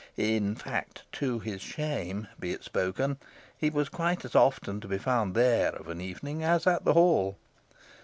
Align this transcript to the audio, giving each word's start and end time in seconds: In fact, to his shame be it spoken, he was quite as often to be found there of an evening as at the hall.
In 0.17 0.55
fact, 0.55 1.03
to 1.11 1.37
his 1.37 1.61
shame 1.61 2.27
be 2.39 2.51
it 2.53 2.63
spoken, 2.63 3.17
he 3.55 3.69
was 3.69 3.87
quite 3.87 4.25
as 4.25 4.33
often 4.35 4.81
to 4.81 4.87
be 4.87 4.97
found 4.97 5.35
there 5.35 5.75
of 5.75 5.89
an 5.89 6.01
evening 6.01 6.43
as 6.43 6.65
at 6.65 6.85
the 6.85 6.93
hall. 6.93 7.37